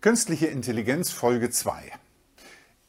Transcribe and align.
Künstliche 0.00 0.46
Intelligenz 0.46 1.10
Folge 1.10 1.50
2. 1.50 1.92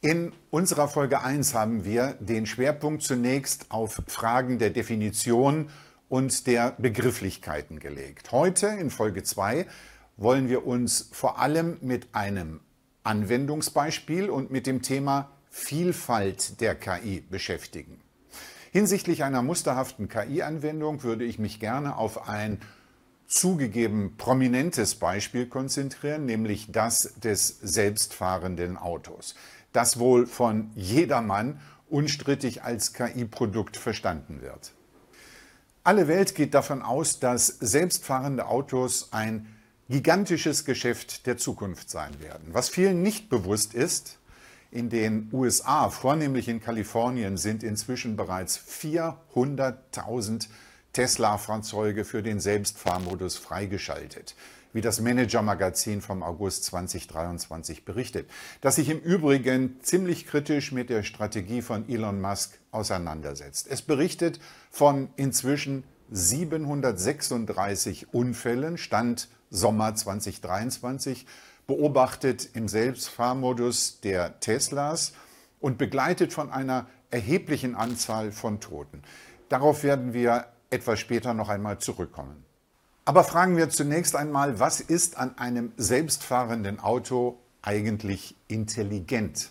In 0.00 0.32
unserer 0.48 0.88
Folge 0.88 1.20
1 1.20 1.52
haben 1.52 1.84
wir 1.84 2.16
den 2.20 2.46
Schwerpunkt 2.46 3.02
zunächst 3.02 3.66
auf 3.70 4.00
Fragen 4.06 4.58
der 4.58 4.70
Definition 4.70 5.68
und 6.08 6.46
der 6.46 6.70
Begrifflichkeiten 6.78 7.80
gelegt. 7.80 8.32
Heute 8.32 8.68
in 8.68 8.88
Folge 8.88 9.22
2 9.24 9.66
wollen 10.16 10.48
wir 10.48 10.66
uns 10.66 11.10
vor 11.12 11.38
allem 11.38 11.76
mit 11.82 12.14
einem 12.14 12.60
Anwendungsbeispiel 13.02 14.30
und 14.30 14.50
mit 14.50 14.66
dem 14.66 14.80
Thema 14.80 15.32
Vielfalt 15.50 16.62
der 16.62 16.74
KI 16.74 17.20
beschäftigen. 17.28 18.00
Hinsichtlich 18.70 19.22
einer 19.22 19.42
musterhaften 19.42 20.08
KI-Anwendung 20.08 21.02
würde 21.02 21.26
ich 21.26 21.38
mich 21.38 21.60
gerne 21.60 21.98
auf 21.98 22.26
ein 22.26 22.58
zugegeben 23.32 24.16
prominentes 24.18 24.94
Beispiel 24.94 25.46
konzentrieren, 25.46 26.26
nämlich 26.26 26.70
das 26.70 27.14
des 27.16 27.58
selbstfahrenden 27.62 28.76
Autos, 28.76 29.34
das 29.72 29.98
wohl 29.98 30.26
von 30.26 30.70
jedermann 30.74 31.58
unstrittig 31.88 32.62
als 32.62 32.92
KI-Produkt 32.92 33.78
verstanden 33.78 34.42
wird. 34.42 34.72
Alle 35.82 36.08
Welt 36.08 36.34
geht 36.34 36.52
davon 36.52 36.82
aus, 36.82 37.20
dass 37.20 37.46
selbstfahrende 37.46 38.46
Autos 38.46 39.08
ein 39.12 39.46
gigantisches 39.88 40.66
Geschäft 40.66 41.26
der 41.26 41.38
Zukunft 41.38 41.88
sein 41.88 42.20
werden. 42.20 42.48
Was 42.52 42.68
vielen 42.68 43.02
nicht 43.02 43.30
bewusst 43.30 43.72
ist, 43.72 44.18
in 44.70 44.90
den 44.90 45.30
USA, 45.32 45.88
vornehmlich 45.88 46.48
in 46.48 46.60
Kalifornien, 46.60 47.38
sind 47.38 47.62
inzwischen 47.62 48.16
bereits 48.16 48.58
400.000 48.58 50.48
Tesla-Fahrzeuge 50.92 52.04
für 52.04 52.22
den 52.22 52.40
Selbstfahrmodus 52.40 53.36
freigeschaltet, 53.36 54.34
wie 54.72 54.80
das 54.80 55.00
Manager-Magazin 55.00 56.00
vom 56.00 56.22
August 56.22 56.64
2023 56.64 57.84
berichtet, 57.84 58.28
das 58.60 58.76
sich 58.76 58.88
im 58.88 59.00
Übrigen 59.00 59.78
ziemlich 59.82 60.26
kritisch 60.26 60.72
mit 60.72 60.90
der 60.90 61.02
Strategie 61.02 61.62
von 61.62 61.88
Elon 61.88 62.20
Musk 62.20 62.58
auseinandersetzt. 62.70 63.66
Es 63.70 63.82
berichtet 63.82 64.40
von 64.70 65.08
inzwischen 65.16 65.84
736 66.10 68.12
Unfällen, 68.12 68.76
Stand 68.76 69.28
Sommer 69.50 69.94
2023, 69.94 71.26
beobachtet 71.66 72.50
im 72.54 72.68
Selbstfahrmodus 72.68 74.00
der 74.00 74.40
Teslas 74.40 75.12
und 75.60 75.78
begleitet 75.78 76.32
von 76.32 76.50
einer 76.50 76.86
erheblichen 77.10 77.74
Anzahl 77.74 78.32
von 78.32 78.60
Toten. 78.60 79.02
Darauf 79.48 79.84
werden 79.84 80.12
wir 80.12 80.46
etwas 80.72 80.98
später 80.98 81.34
noch 81.34 81.48
einmal 81.48 81.78
zurückkommen. 81.78 82.44
Aber 83.04 83.24
fragen 83.24 83.56
wir 83.56 83.68
zunächst 83.68 84.14
einmal, 84.14 84.60
was 84.60 84.80
ist 84.80 85.16
an 85.16 85.36
einem 85.36 85.72
selbstfahrenden 85.76 86.78
Auto 86.78 87.38
eigentlich 87.60 88.36
intelligent? 88.46 89.50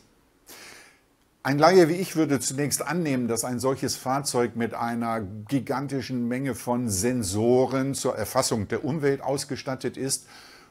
Ein 1.44 1.58
Laie 1.58 1.90
wie 1.90 1.96
ich 1.96 2.16
würde 2.16 2.40
zunächst 2.40 2.86
annehmen, 2.86 3.28
dass 3.28 3.44
ein 3.44 3.60
solches 3.60 3.96
Fahrzeug 3.96 4.56
mit 4.56 4.74
einer 4.74 5.22
gigantischen 5.22 6.28
Menge 6.28 6.56
von 6.56 6.88
Sensoren 6.88 7.94
zur 7.94 8.16
Erfassung 8.16 8.68
der 8.68 8.86
Umwelt 8.86 9.22
ausgestattet 9.22 9.98
ist 9.98 10.28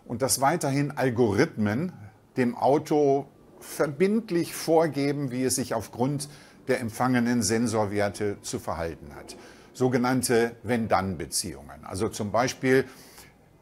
und 0.06 0.22
dass 0.22 0.40
weiterhin 0.40 0.92
Algorithmen 0.92 1.92
dem 2.36 2.56
Auto 2.56 3.26
verbindlich 3.58 4.54
vorgeben, 4.54 5.32
wie 5.32 5.44
es 5.44 5.56
sich 5.56 5.74
aufgrund 5.74 6.28
der 6.68 6.80
empfangenen 6.80 7.42
Sensorwerte 7.42 8.38
zu 8.40 8.58
verhalten 8.58 9.14
hat 9.16 9.36
sogenannte 9.72 10.56
Wenn-Dann-Beziehungen. 10.62 11.84
Also 11.84 12.08
zum 12.08 12.32
Beispiel, 12.32 12.84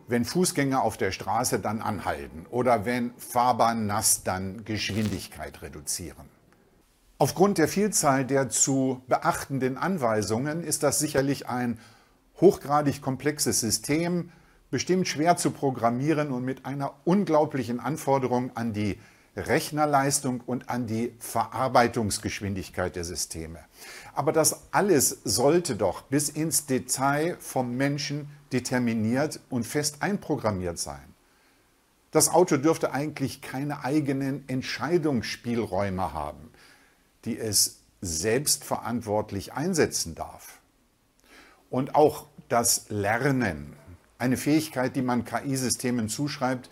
wenn 0.08 0.24
Fußgänger 0.24 0.82
auf 0.82 0.96
der 0.96 1.12
Straße 1.12 1.58
dann 1.58 1.82
anhalten 1.82 2.46
oder 2.50 2.84
wenn 2.84 3.12
Fahrbahn 3.18 3.86
nass 3.86 4.22
dann 4.24 4.64
Geschwindigkeit 4.64 5.62
reduzieren. 5.62 6.28
Aufgrund 7.18 7.58
der 7.58 7.68
Vielzahl 7.68 8.24
der 8.24 8.48
zu 8.48 9.02
beachtenden 9.08 9.76
Anweisungen 9.76 10.62
ist 10.62 10.82
das 10.82 10.98
sicherlich 10.98 11.48
ein 11.48 11.78
hochgradig 12.40 13.02
komplexes 13.02 13.60
System, 13.60 14.30
bestimmt 14.70 15.08
schwer 15.08 15.36
zu 15.36 15.50
programmieren 15.50 16.30
und 16.30 16.44
mit 16.44 16.64
einer 16.64 16.94
unglaublichen 17.04 17.80
Anforderung 17.80 18.56
an 18.56 18.72
die 18.72 18.98
Rechnerleistung 19.46 20.40
und 20.44 20.68
an 20.68 20.86
die 20.86 21.14
Verarbeitungsgeschwindigkeit 21.20 22.96
der 22.96 23.04
Systeme. 23.04 23.60
Aber 24.14 24.32
das 24.32 24.62
alles 24.72 25.18
sollte 25.24 25.76
doch 25.76 26.02
bis 26.02 26.28
ins 26.28 26.66
Detail 26.66 27.36
vom 27.38 27.76
Menschen 27.76 28.28
determiniert 28.52 29.40
und 29.50 29.66
fest 29.66 29.98
einprogrammiert 30.00 30.78
sein. 30.78 31.14
Das 32.10 32.30
Auto 32.30 32.56
dürfte 32.56 32.92
eigentlich 32.92 33.42
keine 33.42 33.84
eigenen 33.84 34.48
Entscheidungsspielräume 34.48 36.12
haben, 36.12 36.50
die 37.24 37.38
es 37.38 37.80
selbstverantwortlich 38.00 39.52
einsetzen 39.52 40.14
darf. 40.14 40.60
Und 41.70 41.94
auch 41.94 42.26
das 42.48 42.86
Lernen, 42.88 43.76
eine 44.18 44.36
Fähigkeit, 44.36 44.96
die 44.96 45.02
man 45.02 45.24
KI-Systemen 45.24 46.08
zuschreibt, 46.08 46.70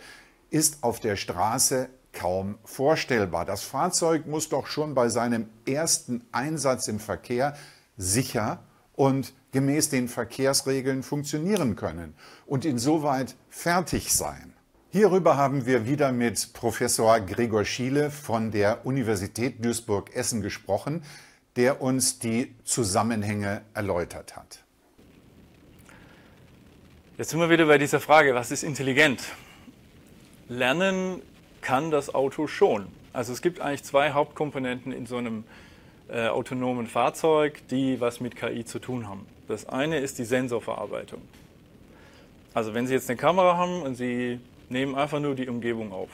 ist 0.49 0.83
auf 0.83 0.99
der 0.99 1.15
Straße 1.15 1.89
kaum 2.17 2.57
vorstellbar. 2.65 3.45
Das 3.45 3.63
Fahrzeug 3.63 4.25
muss 4.25 4.49
doch 4.49 4.65
schon 4.65 4.95
bei 4.95 5.07
seinem 5.07 5.49
ersten 5.67 6.25
Einsatz 6.31 6.87
im 6.87 6.99
Verkehr 6.99 7.55
sicher 7.95 8.63
und 8.93 9.33
gemäß 9.51 9.89
den 9.89 10.07
Verkehrsregeln 10.07 11.03
funktionieren 11.03 11.75
können 11.75 12.15
und 12.47 12.65
insoweit 12.65 13.35
fertig 13.49 14.13
sein. 14.13 14.53
Hierüber 14.89 15.37
haben 15.37 15.67
wir 15.67 15.85
wieder 15.85 16.11
mit 16.11 16.53
Professor 16.53 17.19
Gregor 17.19 17.65
Schiele 17.65 18.09
von 18.09 18.49
der 18.51 18.85
Universität 18.85 19.63
Duisburg-Essen 19.63 20.41
gesprochen, 20.41 21.03
der 21.55 21.81
uns 21.81 22.17
die 22.17 22.55
Zusammenhänge 22.63 23.61
erläutert 23.75 24.35
hat. 24.35 24.63
Jetzt 27.17 27.29
sind 27.29 27.39
wir 27.39 27.49
wieder 27.49 27.65
bei 27.67 27.77
dieser 27.77 27.99
Frage, 27.99 28.33
was 28.33 28.49
ist 28.49 28.63
intelligent? 28.63 29.21
Lernen 30.47 31.21
kann 31.61 31.91
das 31.91 32.13
Auto 32.13 32.47
schon. 32.47 32.87
Also 33.13 33.33
es 33.33 33.41
gibt 33.41 33.59
eigentlich 33.61 33.83
zwei 33.83 34.11
Hauptkomponenten 34.11 34.91
in 34.91 35.05
so 35.05 35.17
einem 35.17 35.43
äh, 36.09 36.27
autonomen 36.27 36.87
Fahrzeug, 36.87 37.61
die 37.69 37.99
was 37.99 38.19
mit 38.19 38.35
KI 38.35 38.63
zu 38.63 38.79
tun 38.79 39.07
haben. 39.07 39.25
Das 39.47 39.67
eine 39.67 39.99
ist 39.99 40.19
die 40.19 40.23
Sensorverarbeitung. 40.23 41.21
Also 42.53 42.73
wenn 42.73 42.87
Sie 42.87 42.93
jetzt 42.93 43.09
eine 43.09 43.17
Kamera 43.17 43.57
haben 43.57 43.81
und 43.81 43.95
Sie 43.95 44.39
nehmen 44.69 44.95
einfach 44.95 45.19
nur 45.19 45.35
die 45.35 45.47
Umgebung 45.47 45.91
auf, 45.91 46.09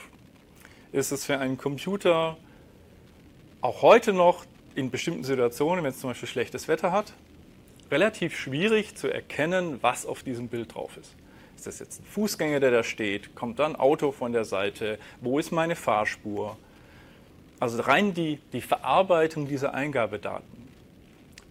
ist 0.92 1.10
es 1.10 1.24
für 1.24 1.38
einen 1.38 1.58
Computer 1.58 2.36
auch 3.60 3.82
heute 3.82 4.12
noch 4.12 4.44
in 4.74 4.90
bestimmten 4.90 5.24
Situationen, 5.24 5.84
wenn 5.84 5.90
es 5.90 6.00
zum 6.00 6.10
Beispiel 6.10 6.28
schlechtes 6.28 6.68
Wetter 6.68 6.92
hat, 6.92 7.12
relativ 7.90 8.36
schwierig 8.36 8.96
zu 8.96 9.08
erkennen, 9.08 9.78
was 9.80 10.06
auf 10.06 10.22
diesem 10.22 10.48
Bild 10.48 10.74
drauf 10.74 10.96
ist. 10.96 11.14
Ist 11.64 11.80
das 11.80 11.86
jetzt 11.86 12.02
ein 12.02 12.04
Fußgänger, 12.04 12.60
der 12.60 12.70
da 12.70 12.82
steht? 12.82 13.34
Kommt 13.34 13.58
da 13.58 13.64
ein 13.64 13.74
Auto 13.74 14.12
von 14.12 14.34
der 14.34 14.44
Seite? 14.44 14.98
Wo 15.22 15.38
ist 15.38 15.50
meine 15.50 15.76
Fahrspur? 15.76 16.58
Also 17.58 17.80
rein 17.80 18.12
die, 18.12 18.38
die 18.52 18.60
Verarbeitung 18.60 19.48
dieser 19.48 19.72
Eingabedaten, 19.72 20.68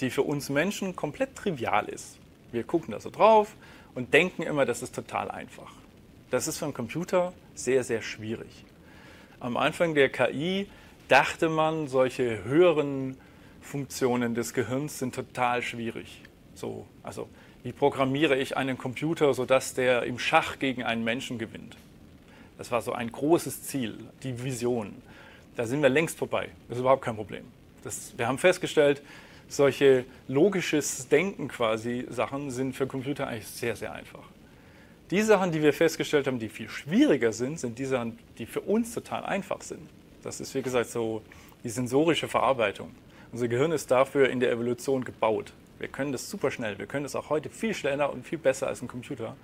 die 0.01 0.11
für 0.11 0.21
uns 0.21 0.49
Menschen 0.49 0.95
komplett 0.95 1.35
trivial 1.35 1.89
ist. 1.89 2.19
Wir 2.51 2.63
gucken 2.63 2.91
da 2.91 2.99
so 2.99 3.09
drauf 3.09 3.55
und 3.95 4.13
denken 4.13 4.43
immer, 4.43 4.65
das 4.67 4.83
ist 4.83 4.93
total 4.93 5.31
einfach. 5.31 5.71
Das 6.29 6.47
ist 6.47 6.59
für 6.59 6.65
einen 6.65 6.75
Computer 6.75 7.33
sehr, 7.55 7.83
sehr 7.83 8.03
schwierig. 8.03 8.65
Am 9.39 9.57
Anfang 9.57 9.95
der 9.95 10.09
KI 10.09 10.69
dachte 11.07 11.49
man, 11.49 11.87
solche 11.87 12.43
höheren 12.43 13.17
Funktionen 13.61 14.35
des 14.35 14.53
Gehirns 14.53 14.99
sind 14.99 15.15
total 15.15 15.63
schwierig. 15.63 16.21
So, 16.53 16.85
also 17.01 17.29
wie 17.63 17.71
programmiere 17.71 18.37
ich 18.37 18.57
einen 18.57 18.77
Computer, 18.77 19.33
sodass 19.33 19.73
der 19.73 20.03
im 20.03 20.19
Schach 20.19 20.59
gegen 20.59 20.83
einen 20.83 21.03
Menschen 21.03 21.37
gewinnt. 21.37 21.77
Das 22.57 22.71
war 22.71 22.81
so 22.81 22.91
ein 22.91 23.11
großes 23.11 23.63
Ziel, 23.63 23.97
die 24.21 24.43
Vision. 24.43 24.93
Da 25.55 25.65
sind 25.65 25.81
wir 25.81 25.89
längst 25.89 26.17
vorbei. 26.17 26.49
Das 26.67 26.77
ist 26.77 26.81
überhaupt 26.81 27.03
kein 27.03 27.15
Problem. 27.15 27.43
Das, 27.83 28.13
wir 28.17 28.27
haben 28.27 28.37
festgestellt, 28.37 29.01
solche 29.47 30.05
logisches 30.27 31.07
Denken 31.07 31.47
quasi 31.47 32.05
Sachen 32.09 32.51
sind 32.51 32.75
für 32.75 32.87
Computer 32.87 33.27
eigentlich 33.27 33.47
sehr, 33.47 33.75
sehr 33.75 33.93
einfach. 33.93 34.23
Die 35.11 35.21
Sachen, 35.21 35.51
die 35.51 35.61
wir 35.61 35.73
festgestellt 35.73 36.27
haben, 36.27 36.39
die 36.39 36.49
viel 36.49 36.69
schwieriger 36.69 37.33
sind, 37.33 37.59
sind 37.59 37.77
die 37.77 37.85
Sachen, 37.85 38.17
die 38.37 38.45
für 38.45 38.61
uns 38.61 38.93
total 38.93 39.23
einfach 39.25 39.61
sind. 39.61 39.87
Das 40.23 40.39
ist, 40.39 40.55
wie 40.55 40.61
gesagt, 40.61 40.89
so 40.89 41.21
die 41.63 41.69
sensorische 41.69 42.27
Verarbeitung. 42.27 42.91
Unser 43.31 43.47
Gehirn 43.47 43.71
ist 43.71 43.91
dafür 43.91 44.29
in 44.29 44.39
der 44.39 44.51
Evolution 44.51 45.03
gebaut. 45.03 45.53
Wir 45.83 45.89
können 45.89 46.13
das 46.13 46.29
super 46.29 46.49
schnell. 46.49 46.79
Wir 46.79 46.85
können 46.85 47.03
das 47.03 47.13
auch 47.13 47.29
heute 47.29 47.49
viel 47.49 47.73
schneller 47.73 48.13
und 48.13 48.25
viel 48.25 48.37
besser 48.37 48.67
als 48.67 48.81
ein 48.81 48.87
Computer. 48.87 49.35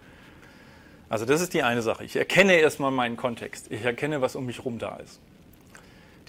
Also 1.09 1.25
das 1.25 1.41
ist 1.41 1.53
die 1.53 1.63
eine 1.63 1.81
Sache. 1.81 2.05
Ich 2.05 2.15
erkenne 2.15 2.53
erstmal 2.53 2.91
meinen 2.91 3.17
Kontext. 3.17 3.69
Ich 3.69 3.83
erkenne, 3.83 4.21
was 4.21 4.37
um 4.37 4.45
mich 4.45 4.59
herum 4.59 4.79
da 4.79 4.95
ist. 4.95 5.19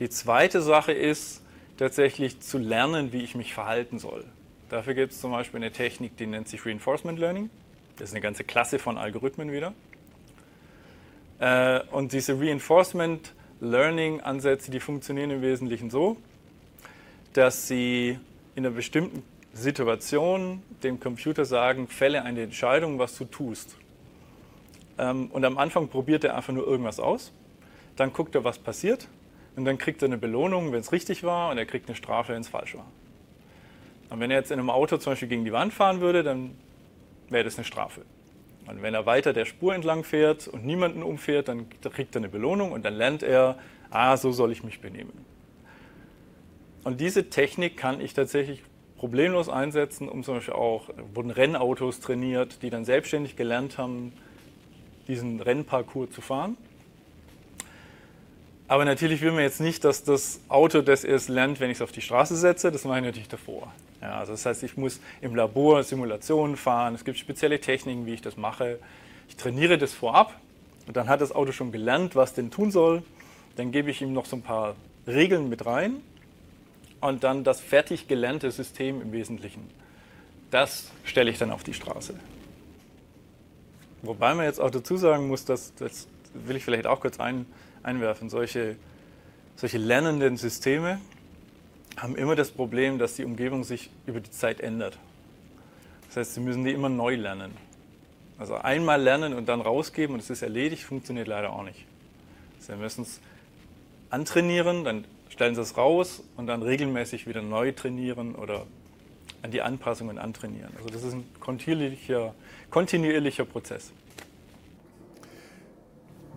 Die 0.01 0.11
zweite 0.11 0.62
Sache 0.62 0.91
ist 0.91 1.43
tatsächlich 1.77 2.41
zu 2.41 2.59
lernen, 2.59 3.12
wie 3.12 3.23
ich 3.23 3.37
mich 3.37 3.55
verhalten 3.55 4.01
soll. 4.01 4.25
Dafür 4.69 4.95
gibt 4.95 5.12
es 5.12 5.21
zum 5.21 5.31
Beispiel 5.31 5.59
eine 5.59 5.71
Technik, 5.71 6.17
die 6.17 6.27
nennt 6.27 6.49
sich 6.49 6.67
Reinforcement 6.67 7.17
Learning. 7.17 7.49
Das 7.97 8.09
ist 8.09 8.13
eine 8.13 8.21
ganze 8.21 8.43
Klasse 8.43 8.81
von 8.81 8.99
Algorithmen 8.99 9.53
wieder. 9.53 9.75
Äh, 11.39 11.83
und 11.93 12.13
diese 12.13 12.37
Reinforcement 12.41 13.33
Learning 13.61 14.23
Ansätze, 14.23 14.73
die 14.73 14.81
funktionieren 14.81 15.31
im 15.31 15.41
Wesentlichen 15.41 15.89
so, 15.89 16.17
dass 17.33 17.69
sie 17.69 18.19
in 18.56 18.67
einer 18.67 18.75
bestimmten 18.75 19.23
Situation 19.52 20.62
dem 20.82 21.00
Computer 21.00 21.44
sagen, 21.44 21.88
fälle 21.88 22.23
eine 22.23 22.43
Entscheidung, 22.43 22.99
was 22.99 23.17
du 23.17 23.25
tust. 23.25 23.76
Ähm, 24.99 25.29
und 25.32 25.44
am 25.44 25.58
Anfang 25.58 25.88
probiert 25.88 26.25
er 26.25 26.37
einfach 26.37 26.52
nur 26.52 26.67
irgendwas 26.67 27.00
aus, 27.00 27.32
dann 27.97 28.12
guckt 28.12 28.35
er, 28.35 28.44
was 28.44 28.58
passiert 28.58 29.08
und 29.56 29.64
dann 29.64 29.79
kriegt 29.79 30.02
er 30.02 30.06
eine 30.06 30.19
Belohnung, 30.19 30.73
wenn 30.73 30.81
es 30.81 30.93
richtig 30.93 31.25
war 31.25 31.50
und 31.50 31.58
er 31.58 31.67
kriegt 31.67 31.88
eine 31.88 31.97
Strafe, 31.97 32.32
wenn 32.32 32.41
es 32.41 32.49
falsch 32.49 32.76
war. 32.76 32.87
Und 34.11 34.20
wenn 34.20 34.31
er 34.31 34.38
jetzt 34.38 34.50
in 34.50 34.58
einem 34.58 34.70
Auto 34.70 34.97
zum 34.97 35.12
Beispiel 35.12 35.29
gegen 35.29 35.44
die 35.44 35.53
Wand 35.53 35.73
fahren 35.73 36.00
würde, 36.00 36.23
dann 36.23 36.56
wäre 37.29 37.44
das 37.44 37.56
eine 37.56 37.64
Strafe. 37.64 38.03
Und 38.67 38.82
wenn 38.82 38.94
er 38.94 39.06
weiter 39.06 39.32
der 39.32 39.46
Spur 39.46 39.75
entlang 39.75 40.05
fährt 40.05 40.49
und 40.49 40.64
niemanden 40.64 41.03
umfährt, 41.03 41.49
dann 41.49 41.67
kriegt 41.81 42.14
er 42.14 42.20
eine 42.20 42.29
Belohnung 42.29 42.73
und 42.73 42.85
dann 42.85 42.94
lernt 42.94 43.23
er, 43.23 43.58
ah, 43.91 44.17
so 44.17 44.32
soll 44.32 44.53
ich 44.53 44.62
mich 44.62 44.81
benehmen. 44.81 45.12
Und 46.85 47.00
diese 47.00 47.31
Technik 47.31 47.76
kann 47.76 48.00
ich 48.00 48.14
tatsächlich 48.14 48.62
problemlos 49.00 49.49
einsetzen, 49.49 50.11
um 50.11 50.23
zum 50.23 50.35
Beispiel 50.35 50.52
auch, 50.52 50.91
wurden 51.14 51.31
Rennautos 51.31 52.00
trainiert, 52.00 52.58
die 52.61 52.69
dann 52.69 52.85
selbstständig 52.85 53.35
gelernt 53.35 53.79
haben, 53.79 54.12
diesen 55.08 55.41
Rennparcours 55.41 56.11
zu 56.11 56.20
fahren. 56.20 56.58
Aber 58.69 58.85
natürlich 58.85 59.23
will 59.23 59.32
man 59.32 59.41
jetzt 59.41 59.58
nicht, 59.58 59.85
dass 59.85 60.05
das 60.05 60.41
Auto 60.50 60.82
das 60.82 61.05
erst 61.05 61.31
lernt, 61.31 61.61
wenn 61.61 61.70
ich 61.70 61.79
es 61.79 61.82
auf 61.82 61.93
die 61.93 62.02
Straße 62.02 62.37
setze. 62.37 62.70
Das 62.70 62.85
mache 62.85 62.99
ich 62.99 63.05
natürlich 63.06 63.29
davor. 63.29 63.73
Ja, 64.02 64.19
also 64.19 64.32
das 64.32 64.44
heißt, 64.44 64.62
ich 64.64 64.76
muss 64.76 65.00
im 65.23 65.35
Labor 65.35 65.82
Simulationen 65.82 66.58
fahren. 66.58 66.94
Es 66.94 67.03
gibt 67.03 67.17
spezielle 67.17 67.58
Techniken, 67.58 68.05
wie 68.05 68.12
ich 68.12 68.20
das 68.20 68.37
mache. 68.37 68.79
Ich 69.31 69.37
trainiere 69.37 69.79
das 69.79 69.94
vorab 69.94 70.38
und 70.87 70.94
dann 70.99 71.08
hat 71.08 71.23
das 71.23 71.32
Auto 71.32 71.53
schon 71.53 71.73
gelernt, 71.73 72.17
was 72.17 72.35
denn 72.35 72.50
tun 72.50 72.70
soll. 72.70 73.03
Dann 73.56 73.73
gebe 73.73 73.91
ich 73.91 74.03
ihm 74.03 74.12
noch 74.12 74.26
so 74.26 74.37
ein 74.37 74.43
paar 74.43 74.76
Regeln 75.06 75.49
mit 75.49 75.64
rein 75.64 76.03
und 77.00 77.25
dann 77.25 77.44
das 77.44 77.61
fertig 77.61 78.08
gelernte 78.08 78.50
System 78.50 79.00
im 79.00 79.12
Wesentlichen. 79.12 79.70
Das 80.50 80.91
stelle 81.05 81.31
ich 81.31 81.38
dann 81.38 81.50
auf 81.50 81.62
die 81.62 81.75
Straße. 81.75 82.14
Wobei 84.02 84.35
man 84.35 84.44
jetzt 84.44 84.61
auch 84.61 84.70
dazu 84.70 84.97
sagen 84.97 85.29
muss, 85.29 85.44
dass, 85.44 85.75
das 85.75 86.08
will 86.35 86.56
ich 86.56 86.64
vielleicht 86.64 86.87
auch 86.87 87.00
kurz 87.00 87.20
ein, 87.20 87.47
einwerfen, 87.82 88.31
solche, 88.31 88.76
solche 89.56 89.79
lernenden 89.79 90.37
Systeme 90.37 91.00
haben 91.97 92.17
immer 92.17 92.35
das 92.35 92.50
Problem, 92.50 92.99
dass 92.99 93.14
die 93.14 93.25
Umgebung 93.25 93.64
sich 93.64 93.91
über 94.06 94.20
die 94.20 94.31
Zeit 94.31 94.61
ändert. 94.61 94.99
Das 96.08 96.17
heißt, 96.17 96.35
sie 96.35 96.41
müssen 96.41 96.64
die 96.64 96.73
immer 96.73 96.88
neu 96.88 97.14
lernen. 97.14 97.53
Also 98.38 98.55
einmal 98.55 99.00
lernen 99.03 99.35
und 99.35 99.49
dann 99.49 99.61
rausgeben 99.61 100.14
und 100.14 100.20
es 100.20 100.31
ist 100.31 100.43
erledigt, 100.43 100.82
funktioniert 100.82 101.29
leider 101.29 101.53
auch 101.53 101.62
nicht. 101.62 101.85
Sie 102.58 102.75
müssen 102.75 103.03
es 103.03 103.20
antrainieren, 104.08 104.85
dann 104.85 105.05
stellen 105.41 105.55
sie 105.55 105.63
es 105.63 105.79
raus 105.79 106.23
und 106.37 106.49
dann 106.49 106.63
regelmäßig 106.63 107.27
wieder 107.27 107.41
neu 107.41 107.73
trainieren 107.73 108.35
oder 108.35 108.67
an 109.41 109.51
die 109.51 109.63
Anpassungen 109.63 110.19
antrainieren. 110.19 110.71
Also 110.77 110.91
das 110.91 111.03
ist 111.03 111.15
ein 111.15 111.25
kontinuierlicher, 111.41 112.35
kontinuierlicher 112.69 113.47
Prozess. 113.47 113.91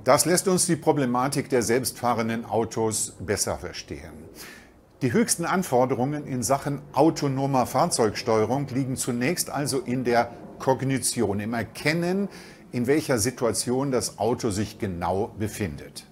Das 0.06 0.24
lässt 0.24 0.48
uns 0.48 0.68
die 0.68 0.78
Problematik 0.78 1.50
der 1.50 1.64
selbstfahrenden 1.64 2.46
Autos 2.46 3.18
besser 3.20 3.58
verstehen. 3.58 4.14
Die 5.02 5.12
höchsten 5.12 5.44
Anforderungen 5.44 6.26
in 6.26 6.42
Sachen 6.42 6.82
autonomer 6.94 7.66
Fahrzeugsteuerung 7.66 8.70
liegen 8.70 8.96
zunächst 8.96 9.50
also 9.50 9.80
in 9.80 10.06
der 10.06 10.32
Kognition, 10.60 11.42
im 11.42 11.54
Erkennen, 11.54 12.30
in 12.72 12.88
welcher 12.88 13.20
Situation 13.20 13.92
das 13.92 14.18
Auto 14.18 14.50
sich 14.50 14.80
genau 14.80 15.36
befindet. 15.38 16.06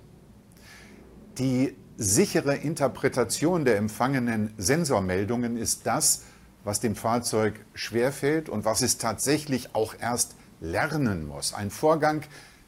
Die 1.38 1.74
sichere 2.01 2.56
Interpretation 2.56 3.63
der 3.63 3.77
empfangenen 3.77 4.56
Sensormeldungen 4.57 5.56
ist 5.56 5.86
das, 5.86 6.24
was 6.63 6.80
dem 6.80 6.95
Fahrzeug 6.95 7.53
schwerfällt 7.75 8.50
und 8.50 8.65
was 8.65 8.81
es 8.81 8.98
tatsächlich 8.98 9.75
auch 9.75 9.94
erst 10.00 10.36
lernen 10.62 11.27
muss. 11.27 11.53
Ein 11.53 11.69
Vorgang, 11.69 12.24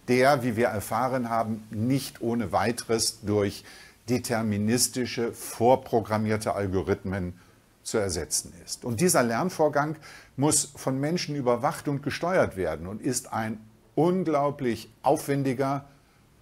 der, 0.08 0.44
wie 0.44 0.56
wir 0.56 0.68
erfahren 0.68 1.30
haben, 1.30 1.64
nicht 1.72 2.22
ohne 2.22 2.52
weiteres 2.52 3.22
durch 3.22 3.64
deterministische, 4.08 5.34
vorprogrammierte 5.34 6.54
Algorithmen 6.54 7.34
zu 7.82 7.98
ersetzen 7.98 8.54
ist. 8.64 8.86
Und 8.86 9.02
dieser 9.02 9.24
Lernvorgang 9.24 9.96
muss 10.38 10.74
von 10.76 11.00
Menschen 11.00 11.36
überwacht 11.36 11.88
und 11.88 12.04
gesteuert 12.04 12.56
werden 12.56 12.86
und 12.86 13.02
ist 13.02 13.34
ein 13.34 13.60
unglaublich 13.96 14.90
aufwendiger 15.02 15.86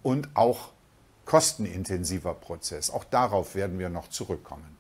und 0.04 0.28
auch 0.34 0.74
kostenintensiver 1.26 2.34
Prozess. 2.34 2.90
Auch 2.90 3.04
darauf 3.04 3.56
werden 3.56 3.80
wir 3.80 3.90
noch 3.90 4.10
zurückkommen. 4.10 4.78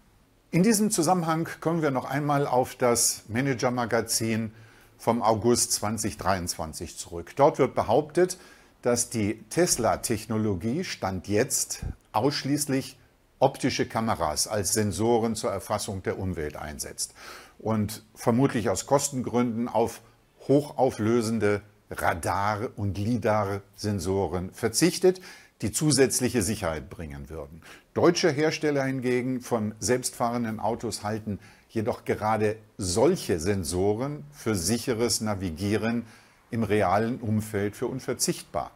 In 0.51 0.63
diesem 0.63 0.91
Zusammenhang 0.91 1.47
kommen 1.61 1.81
wir 1.81 1.91
noch 1.91 2.05
einmal 2.05 2.45
auf 2.45 2.75
das 2.75 3.23
Manager-Magazin 3.29 4.51
vom 4.97 5.21
August 5.21 5.71
2023 5.73 6.97
zurück. 6.97 7.31
Dort 7.35 7.57
wird 7.57 7.73
behauptet, 7.73 8.37
dass 8.81 9.09
die 9.09 9.43
Tesla-Technologie 9.49 10.83
Stand 10.83 11.27
jetzt 11.27 11.85
ausschließlich 12.11 12.97
optische 13.39 13.87
Kameras 13.87 14.47
als 14.47 14.73
Sensoren 14.73 15.35
zur 15.35 15.51
Erfassung 15.51 16.03
der 16.03 16.19
Umwelt 16.19 16.55
einsetzt 16.57 17.13
und 17.57 18.03
vermutlich 18.13 18.69
aus 18.69 18.85
Kostengründen 18.85 19.67
auf 19.67 20.01
hochauflösende 20.47 21.61
Radar- 21.89 22.69
und 22.75 22.97
LIDAR-Sensoren 22.97 24.51
verzichtet, 24.51 25.21
die 25.61 25.71
zusätzliche 25.71 26.41
Sicherheit 26.41 26.89
bringen 26.89 27.29
würden. 27.29 27.61
Deutsche 27.93 28.29
Hersteller 28.29 28.83
hingegen 28.83 29.41
von 29.41 29.75
selbstfahrenden 29.79 30.59
Autos 30.59 31.03
halten 31.03 31.39
jedoch 31.69 32.03
gerade 32.03 32.57
solche 32.77 33.39
Sensoren 33.39 34.25
für 34.31 34.55
sicheres 34.55 35.21
Navigieren 35.21 36.05
im 36.49 36.63
realen 36.63 37.19
Umfeld 37.19 37.75
für 37.75 37.87
unverzichtbar. 37.87 38.71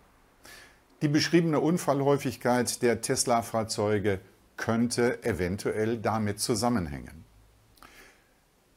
Die 1.01 1.07
beschriebene 1.07 1.59
Unfallhäufigkeit 1.59 2.81
der 2.81 3.01
Tesla-Fahrzeuge 3.01 4.21
könnte 4.55 5.23
eventuell 5.23 5.97
damit 5.97 6.39
zusammenhängen. 6.39 7.25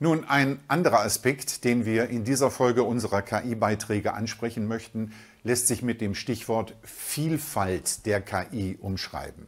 Nun, 0.00 0.25
ein 0.25 0.61
anderer 0.69 1.00
Aspekt, 1.00 1.64
den 1.64 1.84
wir 1.84 2.08
in 2.08 2.22
dieser 2.22 2.52
Folge 2.52 2.84
unserer 2.84 3.22
KI-Beiträge 3.22 4.14
ansprechen 4.14 4.68
möchten, 4.68 5.12
lässt 5.42 5.66
sich 5.66 5.83
mit 5.83 6.00
dem 6.00 6.14
Stichwort 6.14 6.75
Vielfalt 6.83 8.07
der 8.07 8.21
KI 8.21 8.76
umschreiben. 8.80 9.47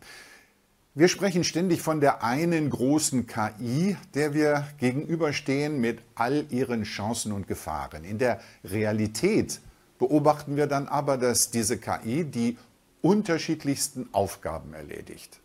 Wir 0.94 1.08
sprechen 1.08 1.44
ständig 1.44 1.82
von 1.82 2.00
der 2.00 2.24
einen 2.24 2.68
großen 2.68 3.26
KI, 3.26 3.96
der 4.14 4.34
wir 4.34 4.66
gegenüberstehen 4.78 5.80
mit 5.80 6.00
all 6.16 6.46
ihren 6.50 6.82
Chancen 6.82 7.30
und 7.30 7.46
Gefahren. 7.46 8.02
In 8.02 8.18
der 8.18 8.40
Realität 8.64 9.60
beobachten 10.00 10.56
wir 10.56 10.66
dann 10.66 10.88
aber, 10.88 11.16
dass 11.16 11.50
diese 11.50 11.78
KI 11.78 12.24
die 12.24 12.58
unterschiedlichsten 13.02 14.08
Aufgaben 14.12 14.74
erledigt. 14.74 15.38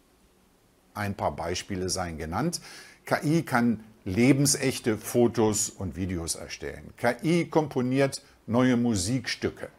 Ein 0.96 1.14
paar 1.14 1.36
Beispiele 1.36 1.90
seien 1.90 2.18
genannt. 2.18 2.60
KI 3.06 3.44
kann 3.44 3.84
lebensechte 4.04 4.98
Fotos 4.98 5.70
und 5.70 5.96
Videos 5.96 6.36
erstellen. 6.36 6.94
KI 6.98 7.46
komponiert 7.46 8.24
neue 8.48 8.78
Musikstücke. 8.78 9.70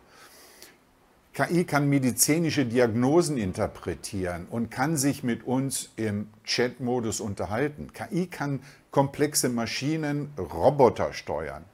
KI 1.37 1.65
kann 1.65 1.91
medizinische 1.91 2.65
Diagnosen 2.65 3.37
interpretieren 3.37 4.47
und 4.49 4.71
kann 4.71 4.97
sich 4.97 5.23
mit 5.23 5.47
uns 5.47 5.91
im 5.97 6.31
Chat-Modus 6.45 7.21
unterhalten. 7.21 7.93
KI 7.93 8.27
kann 8.27 8.61
komplexe 8.91 9.51
Maschinen, 9.51 10.31
Roboter 10.39 11.13
steuern. 11.13 11.67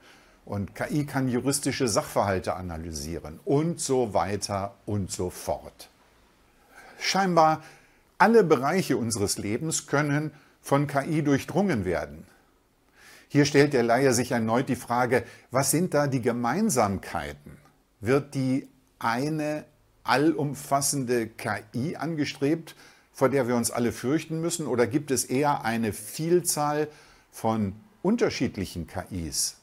Und 0.45 0.75
KI 0.75 1.07
kann 1.07 1.29
juristische 1.29 1.87
Sachverhalte 1.87 2.55
analysieren 2.57 3.39
und 3.45 3.79
so 3.79 4.13
weiter 4.13 4.75
und 4.85 5.13
so 5.13 5.31
fort. 5.31 5.91
Scheinbar 6.99 7.63
alle 8.19 8.43
Bereiche 8.43 8.97
unseres 8.97 9.39
Lebens 9.39 9.87
können 9.87 10.33
von 10.61 10.89
KI 10.89 11.23
durchdrungen 11.23 11.85
werden. 11.85 12.27
Hier 13.29 13.45
stellt 13.45 13.75
der 13.75 13.85
Laie 13.85 14.13
sich 14.13 14.33
erneut 14.33 14.69
die 14.69 14.75
Frage, 14.75 15.23
was 15.53 15.71
sind 15.71 15.95
da 15.95 16.09
die 16.09 16.21
Gemeinsamkeiten? 16.21 17.59
Wird 18.01 18.35
die 18.35 18.67
eine 19.03 19.65
allumfassende 20.05 21.29
KI 21.29 21.97
angestrebt, 21.97 22.75
vor 23.13 23.29
der 23.29 23.47
wir 23.49 23.57
uns 23.57 23.71
alle 23.71 23.93
fürchten 23.93 24.41
müssen? 24.41 24.67
Oder 24.67 24.87
gibt 24.87 25.11
es 25.11 25.25
eher 25.25 25.65
eine 25.65 25.93
Vielzahl 25.93 26.89
von 27.31 27.75
unterschiedlichen 28.03 28.87
KIs, 28.87 29.59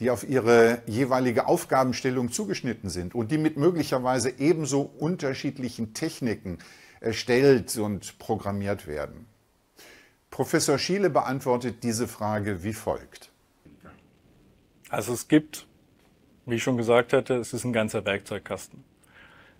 die 0.00 0.10
auf 0.10 0.28
ihre 0.28 0.82
jeweilige 0.86 1.46
Aufgabenstellung 1.46 2.30
zugeschnitten 2.30 2.90
sind 2.90 3.14
und 3.14 3.30
die 3.30 3.38
mit 3.38 3.56
möglicherweise 3.56 4.30
ebenso 4.38 4.82
unterschiedlichen 4.82 5.94
Techniken 5.94 6.58
erstellt 7.00 7.76
und 7.76 8.18
programmiert 8.18 8.86
werden? 8.86 9.26
Professor 10.30 10.78
Schiele 10.78 11.10
beantwortet 11.10 11.82
diese 11.82 12.08
Frage 12.08 12.62
wie 12.62 12.74
folgt. 12.74 13.30
Also 14.88 15.14
es 15.14 15.28
gibt 15.28 15.66
wie 16.46 16.54
ich 16.54 16.62
schon 16.62 16.76
gesagt 16.76 17.12
hatte, 17.12 17.34
es 17.34 17.52
ist 17.52 17.64
ein 17.64 17.72
ganzer 17.72 18.04
Werkzeugkasten. 18.04 18.84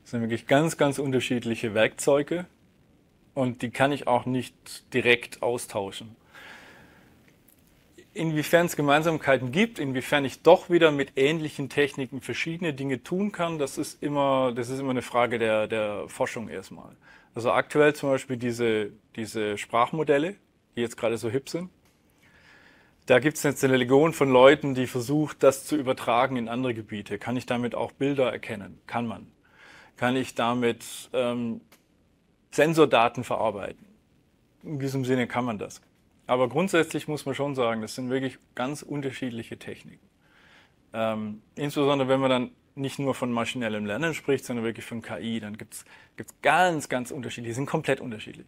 Das 0.03 0.13
sind 0.13 0.21
wirklich 0.21 0.47
ganz, 0.47 0.77
ganz 0.77 0.99
unterschiedliche 0.99 1.75
Werkzeuge 1.75 2.47
und 3.35 3.61
die 3.63 3.71
kann 3.71 3.91
ich 3.91 4.07
auch 4.07 4.25
nicht 4.25 4.55
direkt 4.95 5.43
austauschen. 5.43 6.15
Inwiefern 8.15 8.67
es 8.67 8.77
Gemeinsamkeiten 8.77 9.53
gibt, 9.53 9.79
inwiefern 9.79 10.25
ich 10.25 10.41
doch 10.41 10.71
wieder 10.71 10.91
mit 10.91 11.13
ähnlichen 11.17 11.69
Techniken 11.69 12.23
verschiedene 12.23 12.73
Dinge 12.73 13.03
tun 13.03 13.31
kann, 13.31 13.59
das 13.59 13.77
ist 13.77 14.03
immer, 14.03 14.53
das 14.55 14.71
ist 14.71 14.79
immer 14.79 14.93
eine 14.93 15.03
Frage 15.03 15.39
der, 15.39 15.67
der 15.67 16.09
Forschung 16.09 16.49
erstmal. 16.49 16.97
Also 17.35 17.53
aktuell 17.53 17.95
zum 17.95 18.09
Beispiel 18.11 18.39
diese, 18.39 18.93
diese 19.17 19.59
Sprachmodelle, 19.59 20.37
die 20.77 20.81
jetzt 20.81 20.97
gerade 20.97 21.19
so 21.19 21.29
hip 21.29 21.51
sind. 21.51 21.69
Da 23.07 23.21
gibt 23.21 23.37
es 23.37 23.45
jetzt 23.45 23.63
eine 23.63 23.77
Legion 23.77 24.13
von 24.13 24.29
Leuten, 24.29 24.75
die 24.75 24.89
versucht, 24.89 25.45
das 25.45 25.65
zu 25.65 25.77
übertragen 25.77 26.37
in 26.37 26.49
andere 26.49 26.75
Gebiete. 26.75 27.19
Kann 27.19 27.37
ich 27.37 27.47
damit 27.47 27.77
auch 27.77 27.93
Bilder 27.93 28.33
erkennen? 28.33 28.81
Kann 28.89 29.07
man. 29.07 29.29
Kann 29.97 30.17
ich 30.17 30.35
damit 30.35 31.09
ähm, 31.13 31.61
Sensordaten 32.51 33.23
verarbeiten? 33.23 33.87
In 34.65 34.81
diesem 34.81 35.05
Sinne 35.05 35.29
kann 35.29 35.45
man 35.45 35.59
das. 35.59 35.81
Aber 36.27 36.49
grundsätzlich 36.49 37.07
muss 37.07 37.25
man 37.25 37.37
schon 37.37 37.55
sagen, 37.55 37.81
das 37.81 37.95
sind 37.95 38.11
wirklich 38.11 38.39
ganz 38.57 38.83
unterschiedliche 38.83 39.57
Techniken. 39.57 40.05
Ähm, 40.93 41.43
insbesondere 41.55 42.09
wenn 42.09 42.19
man 42.19 42.31
dann 42.31 42.51
nicht 42.75 42.99
nur 42.99 43.15
von 43.15 43.31
maschinellem 43.33 43.87
Lernen 43.87 44.15
spricht, 44.15 44.45
sondern 44.45 44.65
wirklich 44.65 44.85
von 44.85 45.01
KI, 45.01 45.39
dann 45.39 45.57
gibt 45.57 45.75
es 45.75 45.85
ganz, 46.43 46.89
ganz 46.89 47.13
unterschiedliche, 47.13 47.53
die 47.53 47.55
sind 47.55 47.67
komplett 47.67 48.01
unterschiedlich. 48.01 48.47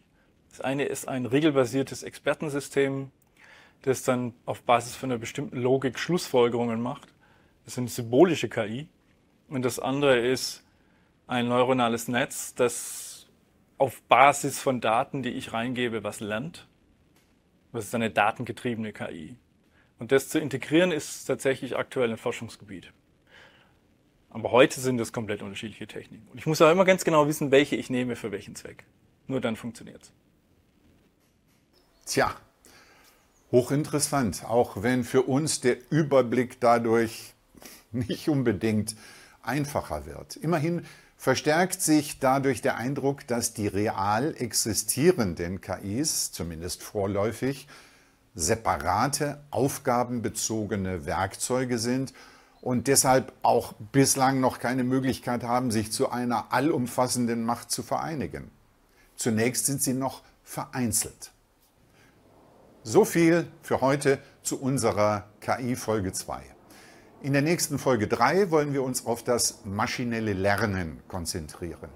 Das 0.51 0.61
eine 0.61 0.85
ist 0.85 1.07
ein 1.07 1.27
regelbasiertes 1.27 2.03
Expertensystem, 2.03 3.13
das 3.83 4.03
dann 4.03 4.35
auf 4.45 4.63
Basis 4.63 4.97
von 4.97 5.11
einer 5.11 5.19
bestimmten 5.19 5.57
Logik 5.59 5.99
Schlussfolgerungen 5.99 6.81
macht. 6.81 7.09
Das 7.65 7.75
ist 7.75 7.79
eine 7.79 7.89
symbolische 7.89 8.49
KI. 8.49 8.89
Und 9.49 9.63
das 9.63 9.79
andere 9.79 10.19
ist 10.19 10.65
ein 11.27 11.49
neuronales 11.49 12.09
Netz, 12.09 12.55
das 12.55 13.27
auf 13.79 14.03
Basis 14.03 14.59
von 14.59 14.81
Daten, 14.81 15.23
die 15.23 15.31
ich 15.31 15.53
reingebe, 15.53 16.03
was 16.03 16.21
lernt. 16.21 16.67
Das 17.73 17.85
ist 17.85 17.95
eine 17.95 18.11
datengetriebene 18.11 18.93
KI. 18.93 19.37
Und 19.99 20.13
das 20.13 20.29
zu 20.29 20.39
integrieren 20.39 20.91
ist 20.91 21.25
tatsächlich 21.25 21.77
aktuell 21.77 22.11
ein 22.11 22.17
Forschungsgebiet. 22.17 22.93
Aber 24.31 24.51
heute 24.53 24.81
sind 24.81 24.99
das 24.99 25.13
komplett 25.13 25.43
unterschiedliche 25.43 25.87
Techniken. 25.87 26.29
Und 26.29 26.39
ich 26.39 26.47
muss 26.47 26.61
auch 26.61 26.71
immer 26.71 26.85
ganz 26.85 27.05
genau 27.05 27.27
wissen, 27.27 27.51
welche 27.51 27.77
ich 27.77 27.91
nehme 27.91 28.17
für 28.17 28.31
welchen 28.31 28.55
Zweck. 28.55 28.85
Nur 29.27 29.41
dann 29.41 29.57
funktioniert 29.57 30.03
es. 30.03 30.13
Tja, 32.07 32.35
hochinteressant, 33.51 34.45
auch 34.45 34.83
wenn 34.83 35.05
für 35.05 35.23
uns 35.23 35.61
der 35.61 35.77
Überblick 35.91 36.61
dadurch 36.61 37.35
nicht 37.93 38.29
unbedingt 38.29 38.97
einfacher 39.43 40.07
wird. 40.07 40.37
Immerhin 40.37 40.85
verstärkt 41.17 41.81
sich 41.81 42.19
dadurch 42.21 42.63
der 42.63 42.77
Eindruck, 42.77 43.27
dass 43.27 43.55
die 43.55 43.67
real 43.67 44.35
existierenden 44.37 45.61
KIs, 45.61 46.33
zumindest 46.33 46.83
vorläufig, 46.83 47.67
separate, 48.35 49.41
aufgabenbezogene 49.51 51.07
Werkzeuge 51.07 51.79
sind 51.79 52.13
und 52.61 52.87
deshalb 52.87 53.33
auch 53.43 53.73
bislang 53.93 54.41
noch 54.41 54.61
keine 54.61 54.85
Möglichkeit 54.85 55.43
haben, 55.43 55.71
sich 55.71 55.91
zu 55.91 56.11
einer 56.11 56.53
allumfassenden 56.53 57.45
Macht 57.45 57.71
zu 57.71 57.83
vereinigen. 57.83 58.51
Zunächst 59.17 59.67
sind 59.67 59.83
sie 59.83 59.95
noch 59.95 60.23
vereinzelt. 60.45 61.33
So 62.91 63.05
viel 63.05 63.47
für 63.61 63.83
heute 63.83 64.19
zu 64.43 64.59
unserer 64.59 65.27
KI 65.43 65.77
Folge 65.77 66.11
2. 66.15 66.41
In 67.21 67.35
der 67.35 67.43
nächsten 67.43 67.79
Folge 67.79 68.09
3 68.09 68.51
wollen 68.51 68.73
wir 68.73 68.83
uns 68.83 69.05
auf 69.05 69.23
das 69.23 69.59
maschinelle 69.67 70.33
Lernen 70.33 71.03
konzentrieren. 71.07 71.91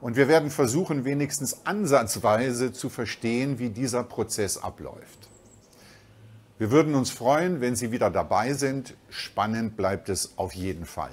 Und 0.00 0.14
wir 0.14 0.28
werden 0.28 0.50
versuchen, 0.50 1.04
wenigstens 1.04 1.66
ansatzweise 1.66 2.72
zu 2.72 2.88
verstehen, 2.88 3.58
wie 3.58 3.70
dieser 3.70 4.04
Prozess 4.04 4.58
abläuft. 4.58 5.28
Wir 6.56 6.70
würden 6.70 6.94
uns 6.94 7.10
freuen, 7.10 7.60
wenn 7.60 7.74
Sie 7.74 7.90
wieder 7.90 8.08
dabei 8.08 8.52
sind. 8.52 8.96
Spannend 9.08 9.76
bleibt 9.76 10.08
es 10.08 10.38
auf 10.38 10.52
jeden 10.54 10.86
Fall. 10.86 11.10